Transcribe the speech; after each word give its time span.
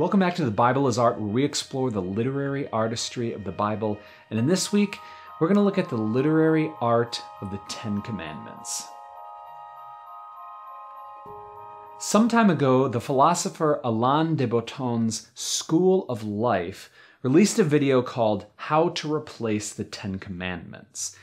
Welcome 0.00 0.20
back 0.20 0.34
to 0.36 0.46
The 0.46 0.50
Bible 0.50 0.88
is 0.88 0.96
Art, 0.96 1.20
where 1.20 1.28
we 1.28 1.44
explore 1.44 1.90
the 1.90 2.00
literary 2.00 2.66
artistry 2.70 3.34
of 3.34 3.44
the 3.44 3.52
Bible. 3.52 3.98
And 4.30 4.38
in 4.38 4.46
this 4.46 4.72
week, 4.72 4.98
we're 5.38 5.46
going 5.46 5.56
to 5.56 5.62
look 5.62 5.76
at 5.76 5.90
the 5.90 5.96
literary 5.96 6.72
art 6.80 7.20
of 7.42 7.50
the 7.50 7.60
Ten 7.68 8.00
Commandments. 8.00 8.84
Some 11.98 12.30
time 12.30 12.48
ago, 12.48 12.88
the 12.88 12.98
philosopher 12.98 13.78
Alain 13.84 14.36
de 14.36 14.46
Botton's 14.46 15.30
School 15.34 16.06
of 16.08 16.24
Life 16.24 16.90
released 17.22 17.58
a 17.58 17.62
video 17.62 18.00
called 18.00 18.46
How 18.56 18.88
to 18.88 19.14
Replace 19.14 19.74
the 19.74 19.84
Ten 19.84 20.18
Commandments. 20.18 21.14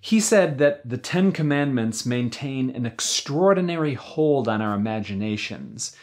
He 0.00 0.18
said 0.18 0.56
that 0.56 0.88
the 0.88 0.96
Ten 0.96 1.30
Commandments 1.30 2.06
maintain 2.06 2.70
an 2.70 2.86
extraordinary 2.86 3.92
hold 3.92 4.48
on 4.48 4.62
our 4.62 4.74
imaginations, 4.74 5.94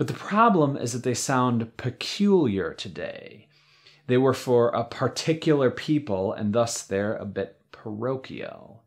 but 0.00 0.06
the 0.06 0.14
problem 0.14 0.78
is 0.78 0.94
that 0.94 1.02
they 1.02 1.12
sound 1.12 1.76
peculiar 1.76 2.72
today. 2.72 3.46
They 4.06 4.16
were 4.16 4.32
for 4.32 4.70
a 4.70 4.82
particular 4.82 5.70
people, 5.70 6.32
and 6.32 6.54
thus 6.54 6.80
they're 6.80 7.16
a 7.16 7.26
bit 7.26 7.58
parochial. 7.70 8.82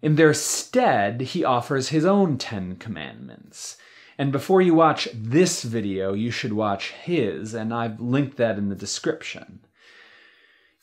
In 0.00 0.14
their 0.14 0.32
stead, 0.32 1.22
he 1.22 1.42
offers 1.42 1.88
his 1.88 2.04
own 2.04 2.38
Ten 2.38 2.76
Commandments. 2.76 3.78
And 4.16 4.30
before 4.30 4.62
you 4.62 4.74
watch 4.74 5.08
this 5.12 5.64
video, 5.64 6.12
you 6.12 6.30
should 6.30 6.52
watch 6.52 6.92
his, 6.92 7.52
and 7.52 7.74
I've 7.74 8.00
linked 8.00 8.36
that 8.36 8.58
in 8.58 8.68
the 8.68 8.76
description. 8.76 9.58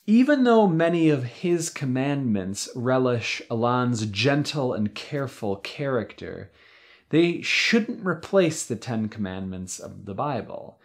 Even 0.06 0.44
though 0.44 0.68
many 0.68 1.10
of 1.10 1.24
his 1.24 1.70
commandments 1.70 2.68
relish 2.76 3.42
Alain's 3.50 4.06
gentle 4.08 4.74
and 4.74 4.94
careful 4.94 5.56
character, 5.56 6.52
they 7.10 7.42
shouldn't 7.42 8.06
replace 8.06 8.66
the 8.66 8.76
Ten 8.76 9.10
Commandments 9.10 9.80
of 9.80 10.06
the 10.06 10.14
Bible. 10.14 10.80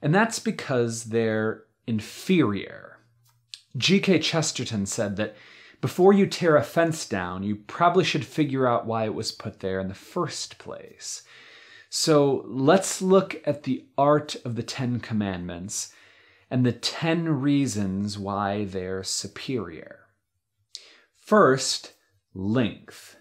And 0.00 0.14
that's 0.14 0.38
because 0.38 1.04
they're 1.04 1.64
inferior. 1.86 2.98
G.K. 3.76 4.18
Chesterton 4.18 4.86
said 4.86 5.16
that 5.16 5.36
before 5.80 6.12
you 6.12 6.26
tear 6.26 6.56
a 6.56 6.62
fence 6.62 7.08
down, 7.08 7.42
you 7.42 7.56
probably 7.56 8.04
should 8.04 8.24
figure 8.24 8.66
out 8.66 8.86
why 8.86 9.04
it 9.04 9.14
was 9.14 9.32
put 9.32 9.60
there 9.60 9.80
in 9.80 9.88
the 9.88 9.94
first 9.94 10.58
place. 10.58 11.22
So 11.90 12.44
let's 12.46 13.02
look 13.02 13.40
at 13.44 13.64
the 13.64 13.84
art 13.98 14.36
of 14.44 14.56
the 14.56 14.62
Ten 14.62 15.00
Commandments 15.00 15.92
and 16.50 16.64
the 16.64 16.72
10 16.72 17.40
reasons 17.40 18.18
why 18.18 18.64
they're 18.64 19.02
superior. 19.02 20.00
First, 21.16 21.94
length. 22.34 23.16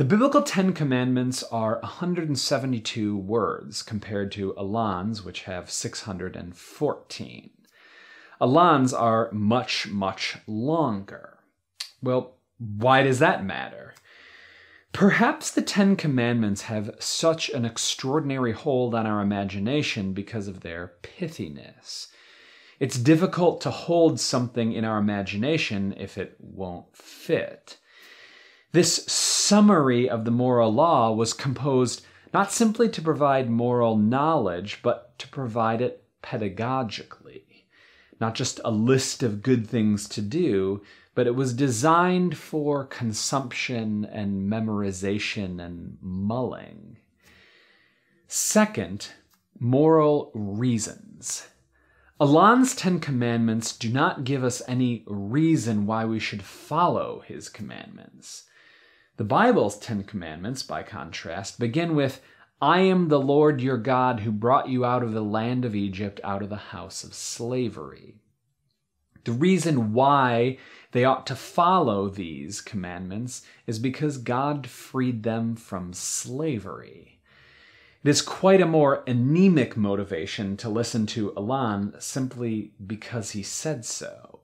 The 0.00 0.06
biblical 0.06 0.40
Ten 0.40 0.72
Commandments 0.72 1.42
are 1.52 1.78
172 1.82 3.18
words 3.18 3.82
compared 3.82 4.32
to 4.32 4.54
Alain's, 4.56 5.22
which 5.22 5.42
have 5.42 5.70
614. 5.70 7.50
Alain's 8.40 8.94
are 8.94 9.28
much, 9.30 9.88
much 9.88 10.38
longer. 10.46 11.40
Well, 12.02 12.36
why 12.56 13.02
does 13.02 13.18
that 13.18 13.44
matter? 13.44 13.92
Perhaps 14.94 15.50
the 15.50 15.60
Ten 15.60 15.96
Commandments 15.96 16.62
have 16.62 16.96
such 16.98 17.50
an 17.50 17.66
extraordinary 17.66 18.52
hold 18.52 18.94
on 18.94 19.06
our 19.06 19.20
imagination 19.20 20.14
because 20.14 20.48
of 20.48 20.60
their 20.60 20.94
pithiness. 21.02 22.06
It's 22.78 22.96
difficult 22.96 23.60
to 23.60 23.70
hold 23.70 24.18
something 24.18 24.72
in 24.72 24.86
our 24.86 24.96
imagination 24.96 25.92
if 25.98 26.16
it 26.16 26.36
won't 26.38 26.96
fit. 26.96 27.76
This 28.72 29.04
summary 29.50 30.08
of 30.08 30.24
the 30.24 30.30
moral 30.30 30.72
law 30.72 31.10
was 31.10 31.32
composed 31.32 32.06
not 32.32 32.52
simply 32.52 32.88
to 32.88 33.02
provide 33.02 33.50
moral 33.50 33.96
knowledge, 33.96 34.78
but 34.80 35.18
to 35.18 35.26
provide 35.26 35.82
it 35.82 36.04
pedagogically. 36.22 37.64
Not 38.20 38.36
just 38.36 38.60
a 38.64 38.70
list 38.70 39.24
of 39.24 39.42
good 39.42 39.66
things 39.66 40.08
to 40.10 40.22
do, 40.22 40.82
but 41.16 41.26
it 41.26 41.34
was 41.34 41.52
designed 41.52 42.38
for 42.38 42.84
consumption 42.84 44.04
and 44.04 44.48
memorization 44.48 45.60
and 45.60 45.98
mulling. 46.00 46.98
Second, 48.28 49.08
moral 49.58 50.30
reasons. 50.32 51.48
Alain's 52.20 52.72
Ten 52.76 53.00
Commandments 53.00 53.76
do 53.76 53.88
not 53.88 54.22
give 54.22 54.44
us 54.44 54.62
any 54.68 55.02
reason 55.08 55.86
why 55.86 56.04
we 56.04 56.20
should 56.20 56.44
follow 56.44 57.24
his 57.26 57.48
commandments. 57.48 58.44
The 59.20 59.24
Bible's 59.24 59.78
Ten 59.78 60.04
Commandments, 60.04 60.62
by 60.62 60.82
contrast, 60.82 61.58
begin 61.60 61.94
with, 61.94 62.22
I 62.58 62.80
am 62.80 63.08
the 63.08 63.20
Lord 63.20 63.60
your 63.60 63.76
God 63.76 64.20
who 64.20 64.32
brought 64.32 64.70
you 64.70 64.82
out 64.82 65.02
of 65.02 65.12
the 65.12 65.20
land 65.20 65.66
of 65.66 65.76
Egypt, 65.76 66.22
out 66.24 66.42
of 66.42 66.48
the 66.48 66.56
house 66.56 67.04
of 67.04 67.12
slavery. 67.12 68.14
The 69.24 69.32
reason 69.32 69.92
why 69.92 70.56
they 70.92 71.04
ought 71.04 71.26
to 71.26 71.36
follow 71.36 72.08
these 72.08 72.62
commandments 72.62 73.42
is 73.66 73.78
because 73.78 74.16
God 74.16 74.66
freed 74.66 75.22
them 75.22 75.54
from 75.54 75.92
slavery. 75.92 77.20
It 78.02 78.08
is 78.08 78.22
quite 78.22 78.62
a 78.62 78.66
more 78.66 79.04
anemic 79.06 79.76
motivation 79.76 80.56
to 80.56 80.70
listen 80.70 81.04
to 81.08 81.34
Alain 81.36 81.92
simply 81.98 82.72
because 82.86 83.32
he 83.32 83.42
said 83.42 83.84
so. 83.84 84.40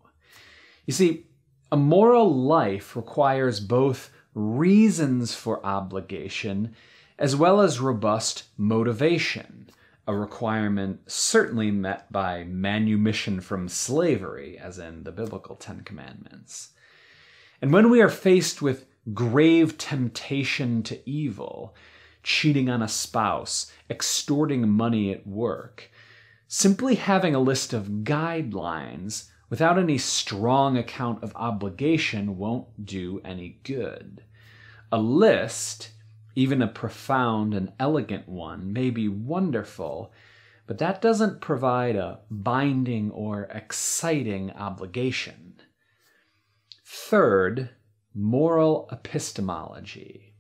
You 0.85 0.93
see, 0.93 1.29
a 1.73 1.79
moral 1.79 2.31
life 2.31 2.95
requires 2.95 3.59
both 3.59 4.11
reasons 4.37 5.35
for 5.35 5.65
obligation 5.67 6.75
as 7.19 7.35
well 7.35 7.61
as 7.61 7.81
robust 7.81 8.45
motivation, 8.59 9.71
a 10.07 10.15
requirement 10.15 11.01
certainly 11.11 11.71
met 11.71 12.13
by 12.13 12.45
manumission 12.45 13.41
from 13.41 13.69
slavery, 13.69 14.59
as 14.59 14.79
in 14.79 15.03
the 15.03 15.11
biblical 15.11 15.57
Ten 15.57 15.81
Commandments. 15.81 16.71
And 17.63 17.73
when 17.73 17.91
we 17.91 18.03
are 18.03 18.11
faced 18.11 18.61
with 18.61 18.87
grave 19.15 19.79
temptation 19.79 20.83
to 20.83 21.01
evil, 21.09 21.75
cheating 22.23 22.69
on 22.69 22.83
a 22.83 22.89
spouse, 22.89 23.73
extorting 23.89 24.69
money 24.69 25.13
at 25.13 25.27
work. 25.27 25.91
Simply 26.49 26.97
having 26.97 27.35
a 27.35 27.41
list 27.41 27.73
of 27.73 28.03
guidelines 28.03 29.29
without 29.49 29.79
any 29.79 29.99
strong 29.99 30.77
account 30.77 31.23
of 31.23 31.35
obligation 31.37 32.37
won't 32.37 32.85
do 32.85 33.21
any 33.25 33.61
good. 33.63 34.23
A 34.91 34.99
list, 34.99 35.91
even 36.35 36.63
a 36.63 36.69
profound 36.69 37.55
and 37.55 37.73
elegant 37.79 38.29
one, 38.29 38.73
may 38.73 38.91
be 38.91 39.09
wonderful, 39.09 40.13
but 40.67 40.79
that 40.79 41.01
doesn't 41.01 41.41
provide 41.41 41.97
a 41.97 42.21
binding 42.31 43.11
or 43.11 43.45
exciting 43.45 44.51
obligation. 44.53 45.61
Third, 46.85 47.71
moral 48.15 48.89
epistemology. 48.91 50.35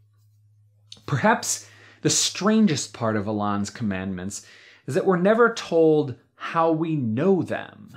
Perhaps 1.06 1.68
the 2.02 2.10
strangest 2.10 2.92
part 2.92 3.16
of 3.16 3.26
Alain's 3.26 3.70
commandments 3.70 4.44
is 4.86 4.94
that 4.94 5.06
we're 5.06 5.16
never 5.16 5.52
told 5.52 6.16
how 6.34 6.70
we 6.72 6.96
know 6.96 7.42
them. 7.42 7.96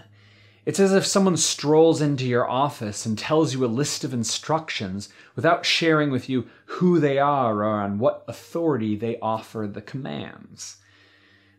It's 0.65 0.79
as 0.79 0.93
if 0.93 1.05
someone 1.05 1.37
strolls 1.37 2.01
into 2.01 2.25
your 2.25 2.49
office 2.49 3.05
and 3.05 3.17
tells 3.17 3.53
you 3.53 3.63
a 3.63 3.67
list 3.67 4.03
of 4.03 4.13
instructions 4.13 5.09
without 5.35 5.65
sharing 5.65 6.11
with 6.11 6.29
you 6.29 6.47
who 6.65 6.99
they 6.99 7.17
are 7.17 7.63
or 7.63 7.79
on 7.79 7.97
what 7.97 8.23
authority 8.27 8.95
they 8.95 9.17
offer 9.19 9.67
the 9.71 9.81
commands. 9.81 10.77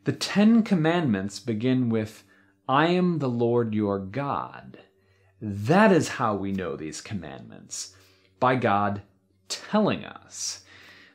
The 0.04 0.12
Ten 0.12 0.62
Commandments 0.62 1.40
begin 1.40 1.88
with, 1.88 2.24
I 2.68 2.88
am 2.88 3.18
the 3.18 3.28
Lord 3.28 3.74
your 3.74 3.98
God. 3.98 4.78
That 5.40 5.92
is 5.92 6.08
how 6.08 6.36
we 6.36 6.52
know 6.52 6.76
these 6.76 7.00
commandments, 7.00 7.94
by 8.38 8.56
God 8.56 9.02
telling 9.48 10.04
us. 10.04 10.62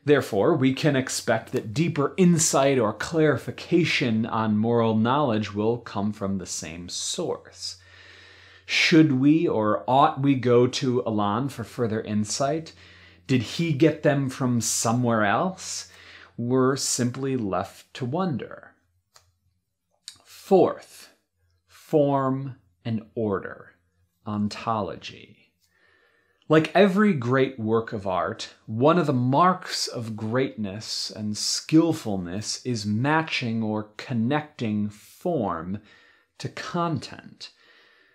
Therefore, 0.05 0.55
we 0.55 0.73
can 0.73 0.95
expect 0.95 1.51
that 1.51 1.73
deeper 1.73 2.13
insight 2.16 2.77
or 2.77 2.93
clarification 2.93 4.27
on 4.27 4.55
moral 4.55 4.95
knowledge 4.95 5.53
will 5.53 5.79
come 5.79 6.13
from 6.13 6.37
the 6.37 6.46
same 6.46 6.90
source. 6.90 7.78
Should 8.67 9.13
we 9.13 9.47
or 9.47 9.84
ought 9.87 10.22
we 10.22 10.35
go 10.35 10.67
to 10.67 11.02
Alain 11.07 11.49
for 11.49 11.63
further 11.63 12.02
insight? 12.02 12.73
Did 13.25 13.41
he 13.41 13.73
get 13.73 14.03
them 14.03 14.29
from 14.29 14.61
somewhere 14.61 15.25
else? 15.25 15.91
We're 16.37 16.75
simply 16.75 17.35
left 17.35 17.91
to 17.96 18.05
wonder. 18.05 18.75
Fourth, 20.23 21.09
form 21.67 22.58
and 22.84 23.03
order, 23.16 23.72
ontology. 24.28 25.45
Like 26.47 26.72
every 26.76 27.14
great 27.14 27.59
work 27.59 27.92
of 27.92 28.06
art, 28.06 28.53
one 28.68 29.00
of 29.00 29.08
the 29.08 29.14
marks 29.14 29.88
of 29.88 30.16
greatness 30.16 31.09
and 31.09 31.36
skillfulness 31.36 32.64
is 32.64 32.86
matching 32.86 33.64
or 33.64 33.90
connecting 33.97 34.90
form 34.90 35.80
to 36.38 36.50
content. 36.50 37.50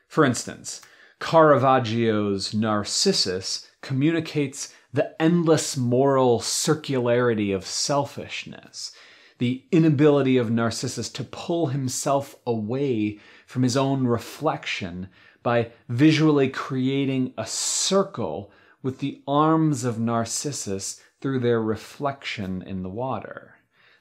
For 0.07 0.25
instance, 0.25 0.81
Caravaggio's 1.19 2.55
Narcissus 2.55 3.69
communicates 3.81 4.73
the 4.93 5.21
endless 5.21 5.77
moral 5.77 6.39
circularity 6.39 7.53
of 7.53 7.67
selfishness, 7.67 8.93
the 9.39 9.65
inability 9.73 10.37
of 10.37 10.53
Narcissus 10.53 11.09
to 11.11 11.25
pull 11.25 11.69
himself 11.69 12.37
away 12.47 13.19
from 13.45 13.65
his 13.65 13.77
own 13.77 14.07
reflection 14.07 15.09
by 15.43 15.71
visually 15.89 16.49
creating 16.49 17.33
a 17.37 17.47
circle 17.47 18.51
with 18.83 18.99
the 18.99 19.23
arms 19.27 19.85
of 19.85 19.99
Narcissus 19.99 21.01
through 21.21 21.41
their 21.41 21.61
reflection 21.61 22.63
in 22.63 22.83
the 22.83 22.89
water. 22.89 23.57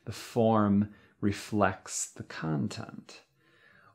The 0.05 0.11
form 0.11 0.89
reflects 1.21 2.07
the 2.07 2.23
content. 2.23 3.21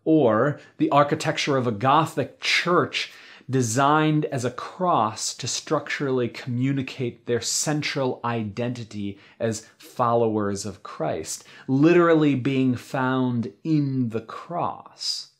Or 0.04 0.60
the 0.76 0.90
architecture 0.90 1.56
of 1.56 1.66
a 1.66 1.72
Gothic 1.72 2.40
church 2.40 3.12
designed 3.48 4.24
as 4.26 4.44
a 4.44 4.50
cross 4.50 5.34
to 5.34 5.46
structurally 5.46 6.28
communicate 6.28 7.26
their 7.26 7.40
central 7.40 8.20
identity 8.24 9.18
as 9.38 9.66
followers 9.76 10.64
of 10.64 10.82
Christ, 10.82 11.44
literally 11.68 12.34
being 12.34 12.74
found 12.74 13.52
in 13.62 14.10
the 14.10 14.22
cross. 14.22 15.30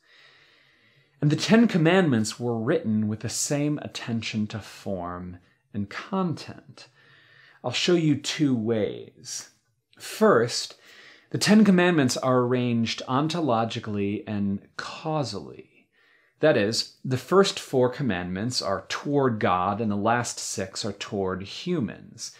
And 1.21 1.31
the 1.31 1.35
Ten 1.35 1.67
Commandments 1.67 2.39
were 2.39 2.59
written 2.59 3.07
with 3.07 3.21
the 3.21 3.29
same 3.29 3.79
attention 3.79 4.47
to 4.47 4.59
form 4.59 5.37
and 5.73 5.89
content. 5.89 6.87
I'll 7.63 7.71
show 7.71 7.95
you 7.95 8.15
two 8.15 8.55
ways. 8.55 9.49
First, 9.97 10.75
the 11.31 11.37
Ten 11.37 11.65
Commandments 11.65 12.15
are 12.17 12.39
arranged 12.39 13.01
ontologically 13.07 14.23
and 14.27 14.61
causally. 14.77 15.87
That 16.41 16.57
is, 16.57 16.97
the 17.03 17.17
first 17.17 17.59
four 17.59 17.89
commandments 17.89 18.61
are 18.61 18.85
toward 18.89 19.39
God, 19.39 19.81
and 19.81 19.89
the 19.89 19.95
last 19.95 20.37
six 20.37 20.85
are 20.85 20.93
toward 20.93 21.43
humans. 21.43 22.35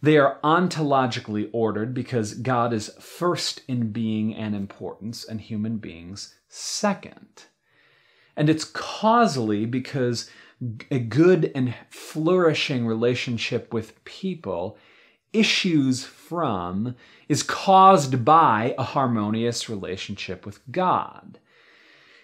They 0.00 0.16
are 0.18 0.38
ontologically 0.42 1.50
ordered 1.52 1.94
because 1.94 2.34
God 2.34 2.72
is 2.72 2.94
first 3.00 3.62
in 3.66 3.90
being 3.90 4.34
and 4.34 4.54
importance, 4.54 5.24
and 5.24 5.40
human 5.40 5.78
beings 5.78 6.34
second. 6.48 7.44
And 8.36 8.48
it's 8.48 8.64
causally 8.64 9.66
because 9.66 10.30
a 10.90 10.98
good 10.98 11.52
and 11.54 11.74
flourishing 11.90 12.86
relationship 12.86 13.72
with 13.72 14.02
people 14.04 14.78
issues 15.32 16.04
from, 16.04 16.94
is 17.28 17.42
caused 17.42 18.24
by 18.24 18.74
a 18.78 18.84
harmonious 18.84 19.68
relationship 19.68 20.46
with 20.46 20.60
God. 20.70 21.38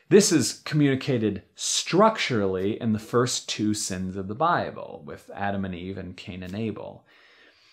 This 0.09 0.33
is 0.33 0.63
communicated 0.65 1.43
structurally 1.55 2.81
in 2.81 2.93
the 2.93 2.99
first 2.99 3.49
two 3.49 3.75
sins 3.75 4.17
of 4.17 4.29
the 4.29 4.35
Bible, 4.35 5.03
with 5.05 5.31
Adam 5.35 5.65
and 5.65 5.75
Eve 5.75 5.99
and 5.99 6.17
Cain 6.17 6.43
and 6.43 6.55
Abel. 6.55 7.05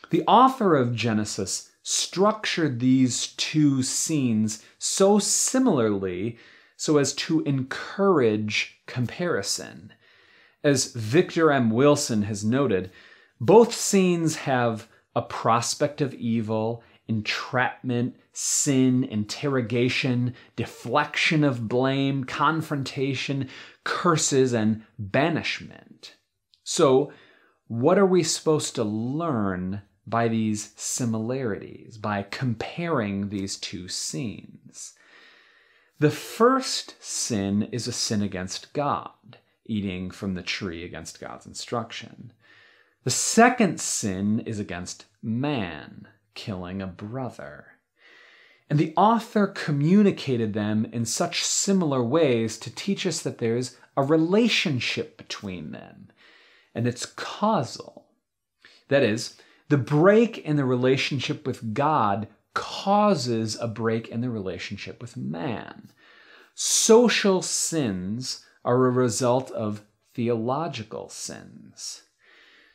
The 0.10 0.24
author 0.28 0.76
of 0.76 0.96
Genesis 0.96 1.72
structured 1.84 2.80
these 2.80 3.28
two 3.38 3.82
scenes 3.82 4.64
so 4.78 5.20
similarly 5.20 6.38
so 6.78 6.98
as 6.98 7.14
to 7.14 7.42
encourage 7.42 8.80
comparison. 8.86 9.92
As 10.64 10.94
Victor 10.94 11.52
M. 11.52 11.72
Wilson 11.72 12.24
has 12.24 12.46
noted, 12.46 12.92
both 13.42 13.74
scenes 13.74 14.38
have 14.38 14.88
a 15.16 15.22
prospect 15.22 16.00
of 16.02 16.14
evil 16.14 16.84
entrapment, 17.08 18.16
sin, 18.34 19.04
interrogation, 19.04 20.36
deflection 20.56 21.44
of 21.44 21.68
blame, 21.68 22.24
confrontation, 22.24 23.50
curses, 23.84 24.54
and 24.54 24.84
banishment. 25.00 26.16
So, 26.64 27.12
what 27.68 27.98
are 27.98 28.06
we 28.06 28.24
supposed 28.24 28.76
to 28.76 28.84
learn 28.84 29.82
by 30.06 30.28
these 30.28 30.74
similarities, 30.76 31.98
by 31.98 32.24
comparing 32.24 33.30
these 33.30 33.58
two 33.58 33.88
scenes? 33.88 34.94
The 36.00 36.12
first 36.12 36.96
sin 37.04 37.70
is 37.72 37.88
a 37.88 37.92
sin 37.92 38.22
against 38.22 38.72
God, 38.74 39.38
eating 39.66 40.12
from 40.12 40.36
the 40.36 40.44
tree 40.44 40.84
against 40.86 41.20
God's 41.20 41.48
instruction. 41.48 42.34
The 43.04 43.10
second 43.10 43.82
sin 43.82 44.42
is 44.42 44.60
against 44.60 45.06
man, 45.24 46.08
killing 46.36 46.84
a 46.84 46.88
brother. 46.88 47.78
And 48.70 48.78
the 48.78 48.94
author 48.96 49.48
communicated 49.48 50.54
them 50.54 50.86
in 50.92 51.06
such 51.06 51.44
similar 51.44 52.04
ways 52.04 52.60
to 52.60 52.74
teach 52.74 53.08
us 53.08 53.22
that 53.22 53.40
there's 53.40 53.78
a 53.96 54.04
relationship 54.04 55.18
between 55.18 55.72
them, 55.72 56.10
and 56.76 56.88
it's 56.88 57.08
causal. 57.08 58.06
That 58.90 59.02
is, 59.02 59.36
the 59.70 59.78
break 59.78 60.38
in 60.38 60.58
the 60.58 60.66
relationship 60.66 61.48
with 61.48 61.74
God 61.74 62.28
causes 62.58 63.56
a 63.62 63.68
break 63.68 64.08
in 64.08 64.22
the 64.22 64.32
relationship 64.32 65.00
with 65.00 65.16
man. 65.16 65.92
Social 66.56 67.44
sins 67.44 68.44
are 68.66 68.88
a 68.88 68.90
result 68.90 69.52
of 69.52 69.84
theological 70.16 71.08
sins. 71.08 72.02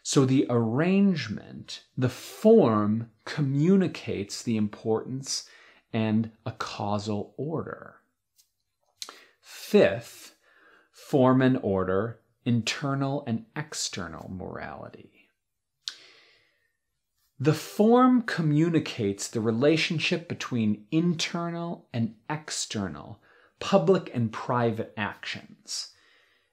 So 0.04 0.24
the 0.24 0.46
arrangement, 0.48 1.82
the 1.98 2.08
form, 2.08 3.10
communicates 3.24 4.40
the 4.40 4.56
importance 4.56 5.48
and 5.92 6.30
a 6.46 6.52
causal 6.52 7.34
order. 7.36 7.96
Fifth, 9.40 10.36
form 10.92 11.42
and 11.42 11.58
order, 11.60 12.20
internal 12.44 13.24
and 13.26 13.46
external 13.56 14.30
morality. 14.32 15.21
The 17.42 17.54
form 17.54 18.22
communicates 18.22 19.26
the 19.26 19.40
relationship 19.40 20.28
between 20.28 20.86
internal 20.92 21.88
and 21.92 22.14
external, 22.30 23.20
public 23.58 24.12
and 24.14 24.32
private 24.32 24.94
actions. 24.96 25.88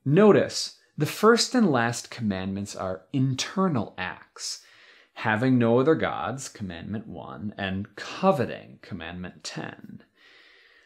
Notice 0.03 0.80
the 0.97 1.06
first 1.06 1.53
and 1.53 1.71
last 1.71 2.09
commandments 2.09 2.75
are 2.75 3.03
internal 3.13 3.94
acts 4.00 4.65
having 5.13 5.59
no 5.59 5.77
other 5.77 5.94
gods, 5.94 6.50
commandment 6.50 7.06
1, 7.06 7.53
and 7.56 7.95
coveting, 7.95 8.80
commandment 8.81 9.44
10. 9.44 10.01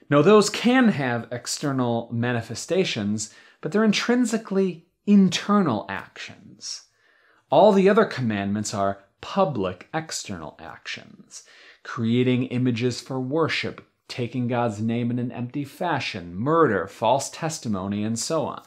Now, 0.09 0.21
those 0.21 0.49
can 0.49 0.89
have 0.89 1.29
external 1.31 2.09
manifestations, 2.11 3.33
but 3.61 3.71
they're 3.71 3.85
intrinsically 3.85 4.85
internal 5.07 5.85
actions. 5.87 6.87
All 7.49 7.71
the 7.71 7.87
other 7.87 8.03
commandments 8.03 8.73
are 8.73 9.05
public 9.23 9.87
external 9.93 10.53
actions, 10.59 11.43
creating 11.81 12.43
images 12.47 12.99
for 12.99 13.21
worship, 13.21 13.87
taking 14.09 14.49
God's 14.49 14.81
name 14.81 15.09
in 15.09 15.17
an 15.17 15.31
empty 15.31 15.63
fashion, 15.63 16.35
murder, 16.35 16.87
false 16.87 17.29
testimony, 17.29 18.03
and 18.03 18.19
so 18.19 18.45
on. 18.45 18.63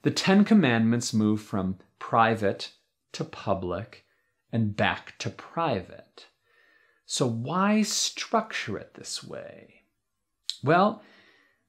The 0.00 0.10
Ten 0.10 0.46
Commandments 0.46 1.12
move 1.12 1.42
from 1.42 1.76
private 1.98 2.72
to 3.12 3.22
public 3.22 4.06
and 4.50 4.74
back 4.74 5.18
to 5.18 5.28
private. 5.28 6.28
So, 7.04 7.26
why 7.26 7.82
structure 7.82 8.78
it 8.78 8.94
this 8.94 9.22
way? 9.22 9.82
Well, 10.64 11.02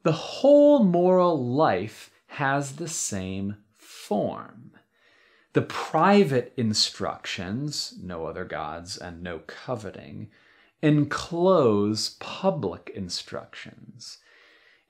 the 0.04 0.14
whole 0.14 0.86
moral 0.86 1.46
life 1.46 2.10
has 2.28 2.78
the 2.78 2.88
same 2.88 3.58
form. 3.76 4.77
The 5.58 5.64
private 5.64 6.54
instructions, 6.56 7.96
no 8.00 8.28
other 8.28 8.46
gods 8.46 8.96
and 8.96 9.24
no 9.24 9.40
coveting, 9.48 10.30
enclose 10.84 12.12
public 12.20 12.92
instructions. 12.94 14.20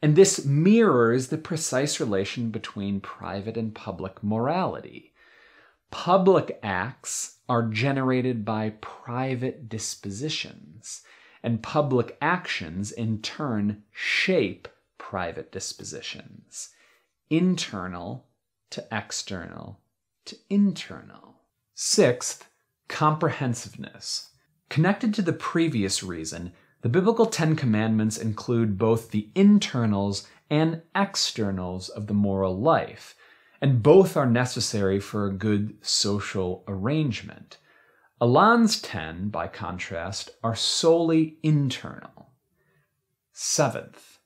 And 0.02 0.18
this 0.18 0.44
mirrors 0.44 1.30
the 1.30 1.38
precise 1.38 2.02
relation 2.02 2.52
between 2.52 3.00
private 3.00 3.56
and 3.56 3.74
public 3.74 4.22
morality. 4.22 5.14
Public 5.90 6.60
acts 6.62 7.38
are 7.48 7.70
generated 7.70 8.44
by 8.44 8.72
private 8.82 9.70
dispositions, 9.70 11.02
and 11.42 11.64
public 11.64 12.18
actions 12.22 12.92
in 12.92 13.22
turn 13.22 13.84
shape 13.94 14.68
private 14.98 15.50
dispositions, 15.50 16.76
internal 17.30 18.28
to 18.72 18.86
external 18.92 19.80
to 20.28 20.38
internal. 20.50 21.42
Sixth, 21.74 22.48
comprehensiveness. 22.88 24.30
Connected 24.70 25.14
to 25.14 25.22
the 25.22 25.34
previous 25.34 26.04
reason, 26.04 26.54
the 26.82 26.90
biblical 26.90 27.26
Ten 27.26 27.56
Commandments 27.56 28.18
include 28.18 28.78
both 28.78 29.12
the 29.12 29.30
internals 29.36 30.28
and 30.50 30.82
externals 30.96 31.90
of 31.90 32.08
the 32.08 32.14
moral 32.14 32.60
life, 32.60 33.16
and 33.62 33.82
both 33.82 34.16
are 34.16 34.30
necessary 34.30 35.00
for 35.00 35.26
a 35.26 35.34
good 35.34 35.78
social 35.82 36.64
arrangement. 36.68 37.58
Alain's 38.22 38.82
ten, 38.82 39.30
by 39.30 39.48
contrast, 39.48 40.30
are 40.44 40.56
solely 40.56 41.38
internal. 41.44 42.32
Seventh, 43.34 44.20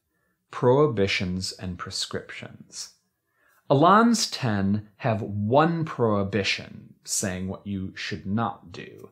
prohibitions 0.49 1.51
and 1.53 1.77
prescriptions. 1.77 2.91
Alain's 3.69 4.29
ten 4.29 4.89
have 4.97 5.21
one 5.21 5.85
prohibition, 5.85 6.93
saying 7.03 7.47
what 7.47 7.65
you 7.65 7.93
should 7.95 8.25
not 8.25 8.71
do, 8.71 9.09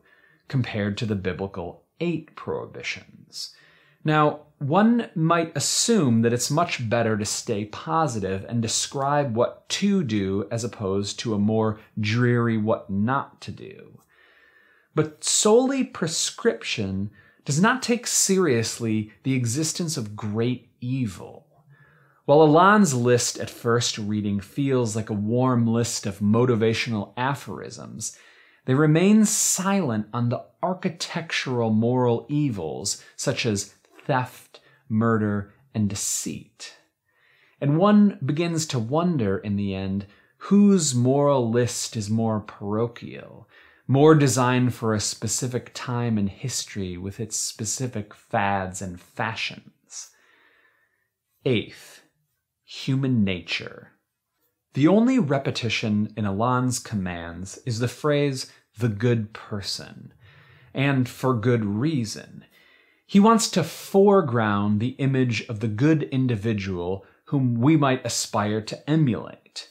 compared 0.48 0.98
to 0.98 1.06
the 1.06 1.14
biblical 1.14 1.84
eight 2.00 2.34
prohibitions. 2.36 3.54
Now, 4.04 4.46
one 4.58 5.10
might 5.14 5.56
assume 5.56 6.22
that 6.22 6.32
it's 6.32 6.50
much 6.50 6.88
better 6.88 7.16
to 7.16 7.24
stay 7.24 7.66
positive 7.66 8.44
and 8.48 8.60
describe 8.60 9.34
what 9.34 9.68
to 9.70 10.02
do 10.02 10.46
as 10.50 10.64
opposed 10.64 11.18
to 11.20 11.34
a 11.34 11.38
more 11.38 11.80
dreary 11.98 12.56
what 12.56 12.90
not 12.90 13.40
to 13.42 13.50
do. 13.50 14.00
But 14.94 15.22
solely 15.24 15.84
prescription 15.84 17.10
does 17.44 17.60
not 17.60 17.82
take 17.82 18.06
seriously 18.06 19.12
the 19.22 19.34
existence 19.34 19.96
of 19.96 20.16
great 20.16 20.70
evil. 20.80 21.46
While 22.30 22.42
Alain's 22.42 22.94
list 22.94 23.38
at 23.38 23.50
first 23.50 23.98
reading 23.98 24.38
feels 24.38 24.94
like 24.94 25.10
a 25.10 25.14
warm 25.14 25.66
list 25.66 26.06
of 26.06 26.20
motivational 26.20 27.12
aphorisms, 27.16 28.16
they 28.66 28.74
remain 28.74 29.24
silent 29.24 30.06
on 30.14 30.28
the 30.28 30.44
architectural 30.62 31.70
moral 31.70 32.26
evils 32.28 33.02
such 33.16 33.44
as 33.46 33.74
theft, 34.06 34.60
murder, 34.88 35.52
and 35.74 35.90
deceit. 35.90 36.76
And 37.60 37.78
one 37.78 38.20
begins 38.24 38.64
to 38.66 38.78
wonder 38.78 39.38
in 39.38 39.56
the 39.56 39.74
end 39.74 40.06
whose 40.36 40.94
moral 40.94 41.50
list 41.50 41.96
is 41.96 42.08
more 42.08 42.38
parochial, 42.38 43.48
more 43.88 44.14
designed 44.14 44.72
for 44.72 44.94
a 44.94 45.00
specific 45.00 45.72
time 45.74 46.16
in 46.16 46.28
history 46.28 46.96
with 46.96 47.18
its 47.18 47.36
specific 47.36 48.14
fads 48.14 48.80
and 48.80 49.00
fashions. 49.00 50.10
Eighth, 51.44 52.04
human 52.70 53.24
nature. 53.24 53.90
The 54.74 54.86
only 54.86 55.18
repetition 55.18 56.14
in 56.16 56.24
Alain's 56.24 56.78
commands 56.78 57.58
is 57.66 57.80
the 57.80 57.88
phrase, 57.88 58.52
the 58.78 58.88
good 58.88 59.32
person, 59.32 60.14
and 60.72 61.08
for 61.08 61.34
good 61.34 61.64
reason. 61.64 62.44
He 63.04 63.18
wants 63.18 63.50
to 63.50 63.64
foreground 63.64 64.78
the 64.78 64.94
image 65.00 65.44
of 65.48 65.58
the 65.58 65.66
good 65.66 66.04
individual 66.04 67.04
whom 67.24 67.56
we 67.56 67.76
might 67.76 68.06
aspire 68.06 68.60
to 68.60 68.88
emulate. 68.88 69.68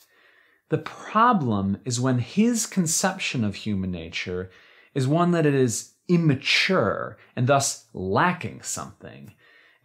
The 0.67 0.79
problem 0.79 1.79
is 1.85 2.01
when 2.01 2.19
his 2.19 2.65
conception 2.65 3.45
of 3.45 3.55
human 3.55 3.91
nature 3.91 4.51
is 4.93 5.07
one 5.07 5.31
that 5.31 5.45
it 5.45 5.55
is 5.55 5.93
immature 6.09 7.17
and 7.33 7.47
thus 7.47 7.85
lacking 7.93 8.61
something, 8.61 9.35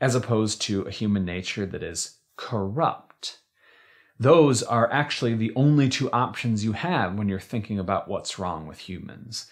as 0.00 0.16
opposed 0.16 0.61
to 0.62 0.83
a 0.83 0.90
human 0.90 1.25
nature 1.25 1.64
that 1.64 1.85
is 1.85 2.18
corrupt. 2.37 3.38
Those 4.19 4.62
are 4.62 4.93
actually 4.93 5.35
the 5.35 5.53
only 5.57 5.88
two 5.88 6.11
options 6.12 6.64
you 6.64 6.73
have 6.73 7.14
when 7.14 7.29
you're 7.29 7.41
thinking 7.41 7.79
about 7.79 8.09
what's 8.09 8.38
wrong 8.38 8.67
with 8.67 8.79
humans. 8.79 9.47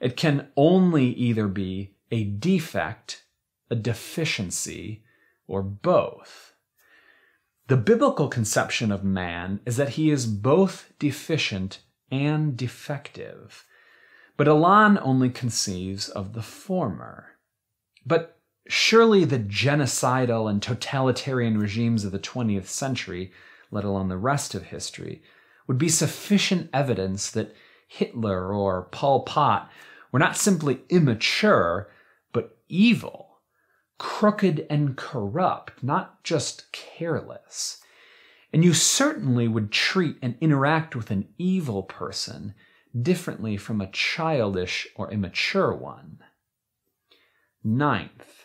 It 0.00 0.16
can 0.16 0.48
only 0.56 1.06
either 1.12 1.46
be 1.46 1.94
a 2.10 2.24
defect 2.24 3.22
a 3.70 3.76
deficiency, 3.76 5.04
or 5.46 5.62
both. 5.62 6.54
The 7.68 7.76
biblical 7.76 8.28
conception 8.28 8.90
of 8.90 9.04
man 9.04 9.60
is 9.64 9.76
that 9.76 9.90
he 9.90 10.10
is 10.10 10.26
both 10.26 10.92
deficient 10.98 11.80
and 12.10 12.56
defective, 12.56 13.64
but 14.36 14.48
Alain 14.48 14.98
only 15.00 15.30
conceives 15.30 16.08
of 16.08 16.32
the 16.32 16.42
former. 16.42 17.36
But 18.04 18.39
surely 18.66 19.24
the 19.24 19.38
genocidal 19.38 20.50
and 20.50 20.62
totalitarian 20.62 21.58
regimes 21.58 22.04
of 22.04 22.12
the 22.12 22.18
20th 22.18 22.66
century, 22.66 23.32
let 23.70 23.84
alone 23.84 24.08
the 24.08 24.16
rest 24.16 24.54
of 24.54 24.64
history, 24.64 25.22
would 25.66 25.78
be 25.78 25.88
sufficient 25.88 26.68
evidence 26.72 27.30
that 27.30 27.54
Hitler 27.86 28.52
or 28.52 28.88
Pol 28.90 29.22
Pot 29.22 29.70
were 30.12 30.18
not 30.18 30.36
simply 30.36 30.80
immature, 30.88 31.90
but 32.32 32.58
evil 32.68 33.30
crooked 34.00 34.66
and 34.70 34.96
corrupt, 34.96 35.82
not 35.82 36.24
just 36.24 36.72
careless. 36.72 37.82
And 38.50 38.64
you 38.64 38.72
certainly 38.72 39.46
would 39.46 39.70
treat 39.70 40.16
and 40.22 40.36
interact 40.40 40.96
with 40.96 41.10
an 41.10 41.28
evil 41.36 41.82
person 41.82 42.54
differently 43.00 43.58
from 43.58 43.80
a 43.80 43.90
childish 43.90 44.88
or 44.96 45.12
immature 45.12 45.74
one. 45.74 46.18
Ninth, 47.62 48.39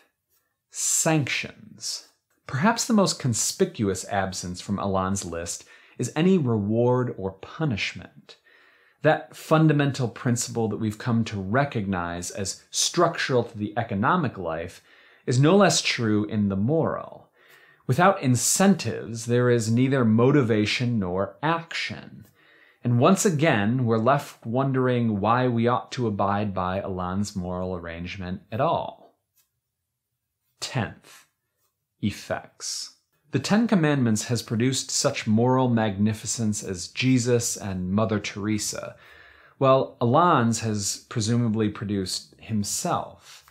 sanctions. 0.78 2.08
Perhaps 2.46 2.84
the 2.84 2.92
most 2.92 3.18
conspicuous 3.18 4.04
absence 4.10 4.60
from 4.60 4.78
Alain's 4.78 5.24
list 5.24 5.64
is 5.96 6.12
any 6.14 6.36
reward 6.36 7.14
or 7.16 7.32
punishment. 7.32 8.36
That 9.00 9.34
fundamental 9.34 10.06
principle 10.06 10.68
that 10.68 10.76
we've 10.76 10.98
come 10.98 11.24
to 11.24 11.40
recognize 11.40 12.30
as 12.30 12.62
structural 12.70 13.44
to 13.44 13.56
the 13.56 13.72
economic 13.78 14.36
life 14.36 14.82
is 15.24 15.40
no 15.40 15.56
less 15.56 15.80
true 15.80 16.26
in 16.26 16.50
the 16.50 16.56
moral. 16.56 17.30
Without 17.86 18.20
incentives, 18.20 19.24
there 19.24 19.48
is 19.48 19.70
neither 19.70 20.04
motivation 20.04 20.98
nor 20.98 21.38
action. 21.42 22.26
And 22.84 22.98
once 22.98 23.24
again, 23.24 23.86
we're 23.86 23.96
left 23.96 24.44
wondering 24.44 25.20
why 25.20 25.48
we 25.48 25.68
ought 25.68 25.90
to 25.92 26.06
abide 26.06 26.52
by 26.52 26.80
Alain's 26.80 27.34
moral 27.34 27.74
arrangement 27.74 28.42
at 28.52 28.60
all. 28.60 29.05
Tenth, 30.60 31.26
effects. 32.00 32.96
The 33.32 33.38
Ten 33.38 33.66
Commandments 33.68 34.24
has 34.24 34.42
produced 34.42 34.90
such 34.90 35.26
moral 35.26 35.68
magnificence 35.68 36.62
as 36.62 36.88
Jesus 36.88 37.56
and 37.56 37.90
Mother 37.90 38.18
Teresa, 38.18 38.96
while 39.58 39.96
Alain's 40.00 40.60
has 40.60 41.04
presumably 41.08 41.68
produced 41.68 42.34
himself. 42.38 43.44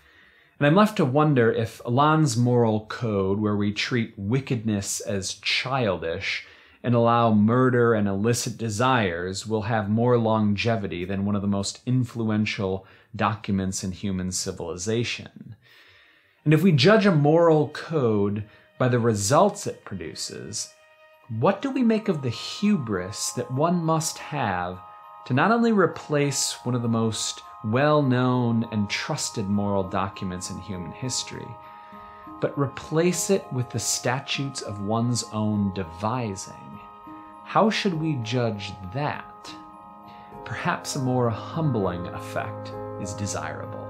And 0.57 0.65
I'm 0.65 0.75
left 0.75 0.97
to 0.97 1.05
wonder 1.05 1.51
if 1.51 1.81
Alain's 1.85 2.37
moral 2.37 2.85
code, 2.85 3.39
where 3.39 3.57
we 3.57 3.73
treat 3.73 4.17
wickedness 4.17 5.01
as 5.01 5.33
childish 5.35 6.47
and 6.81 6.95
allow 6.95 7.33
murder 7.33 7.93
and 7.93 8.07
illicit 8.07 8.57
desires, 8.57 9.45
will 9.45 9.63
have 9.63 9.89
more 9.89 10.17
longevity 10.17 11.03
than 11.03 11.25
one 11.25 11.35
of 11.35 11.41
the 11.41 11.47
most 11.47 11.81
influential 11.85 12.87
documents 13.15 13.83
in 13.83 13.91
human 13.91 14.31
civilization. 14.31 15.55
And 16.45 16.53
if 16.53 16.61
we 16.61 16.71
judge 16.71 17.07
a 17.07 17.11
moral 17.11 17.69
code 17.69 18.43
by 18.77 18.87
the 18.87 18.99
results 18.99 19.65
it 19.65 19.83
produces, 19.83 20.71
what 21.39 21.59
do 21.59 21.71
we 21.71 21.81
make 21.81 22.07
of 22.07 22.21
the 22.21 22.29
hubris 22.29 23.31
that 23.31 23.51
one 23.51 23.83
must 23.83 24.19
have 24.19 24.79
to 25.25 25.33
not 25.33 25.49
only 25.49 25.71
replace 25.71 26.53
one 26.63 26.75
of 26.75 26.83
the 26.83 26.87
most 26.87 27.41
well 27.63 28.03
known 28.03 28.67
and 28.71 28.87
trusted 28.87 29.49
moral 29.49 29.83
documents 29.83 30.51
in 30.51 30.59
human 30.59 30.91
history, 30.91 31.47
but 32.39 32.55
replace 32.59 33.31
it 33.31 33.51
with 33.51 33.71
the 33.71 33.79
statutes 33.79 34.61
of 34.61 34.81
one's 34.81 35.23
own 35.33 35.73
devising. 35.73 36.79
How 37.43 37.71
should 37.71 37.95
we 37.95 38.19
judge 38.21 38.71
that? 38.93 39.51
Perhaps 40.43 40.95
a 40.95 40.99
more 40.99 41.27
humbling 41.27 42.05
effect 42.05 42.71
is 43.01 43.15
desirable. 43.15 43.84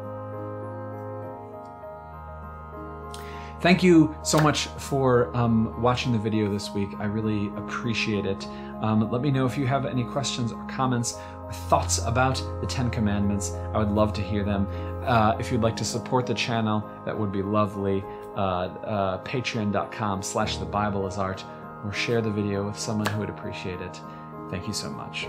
Thank 3.62 3.82
you 3.82 4.16
so 4.24 4.40
much 4.40 4.68
for 4.68 5.36
um, 5.36 5.82
watching 5.82 6.12
the 6.12 6.20
video 6.20 6.52
this 6.52 6.70
week. 6.72 6.90
I 7.00 7.06
really 7.06 7.48
appreciate 7.58 8.26
it. 8.26 8.48
Um, 8.82 9.10
let 9.10 9.22
me 9.22 9.32
know 9.32 9.46
if 9.46 9.58
you 9.58 9.66
have 9.66 9.86
any 9.86 10.04
questions 10.04 10.52
or 10.52 10.64
comments 10.68 11.18
or 11.44 11.52
thoughts 11.52 12.00
about 12.06 12.36
the 12.62 12.68
Ten 12.68 12.90
Commandments. 12.90 13.54
I 13.74 13.78
would 13.80 13.90
love 13.90 14.14
to 14.14 14.22
hear 14.22 14.44
them. 14.44 14.68
Uh, 15.06 15.36
if 15.40 15.52
you'd 15.52 15.62
like 15.62 15.76
to 15.78 15.86
support 15.86 16.26
the 16.26 16.34
channel, 16.34 16.88
that 17.06 17.18
would 17.18 17.32
be 17.32 17.42
lovely. 17.42 18.04
Uh, 18.36 18.40
uh, 18.40 19.24
Patreon.com 19.24 20.22
slash 20.22 20.58
the 20.58 20.66
Bible 20.66 21.08
is 21.08 21.18
art 21.18 21.44
or 21.84 21.94
share 21.94 22.22
the 22.22 22.32
video 22.32 22.66
with 22.66 22.78
someone 22.78 23.08
who 23.08 23.20
would 23.20 23.30
appreciate 23.30 23.82
it. 23.82 24.00
Thank 24.50 24.68
you 24.68 24.74
so 24.74 24.90
much. 24.90 25.28